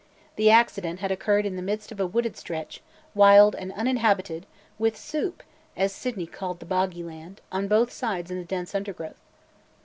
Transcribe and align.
The 0.35 0.49
accident 0.49 0.99
had 0.99 1.11
occurred 1.11 1.45
in 1.45 1.57
the 1.57 1.61
midst 1.61 1.91
of 1.91 1.99
a 1.99 2.07
wooded 2.07 2.35
stretch, 2.35 2.81
wild 3.13 3.53
and 3.53 3.71
uninhabited, 3.73 4.47
with 4.79 4.97
"soup" 4.97 5.43
(as 5.77 5.93
Sydney 5.93 6.25
called 6.25 6.59
the 6.59 6.65
boggy 6.65 7.03
land) 7.03 7.39
on 7.51 7.67
both 7.67 7.91
sides 7.91 8.31
in 8.31 8.39
the 8.39 8.43
dense 8.43 8.73
undergrowth. 8.73 9.19